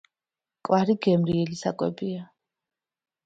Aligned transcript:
კვარი 0.69 0.95
გემრიელი 1.07 1.59
საკვებია 1.61 2.25